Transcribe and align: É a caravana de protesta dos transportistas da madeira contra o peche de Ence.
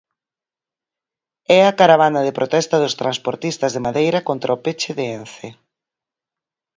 É 1.57 1.59
a 1.65 1.75
caravana 1.79 2.21
de 2.23 2.35
protesta 2.39 2.75
dos 2.83 2.97
transportistas 3.01 3.71
da 3.73 3.83
madeira 3.87 4.19
contra 4.29 4.55
o 4.55 4.61
peche 4.65 4.91
de 4.97 5.05
Ence. 5.19 5.47